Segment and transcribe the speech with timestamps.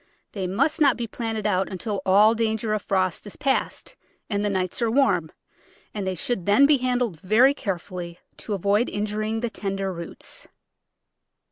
[0.31, 3.95] They must not be planted out until all danger of frost is past
[4.31, 5.31] and the nights are warm,
[5.93, 10.47] and they should then be handled very carefully to avoid injuring the tender roots.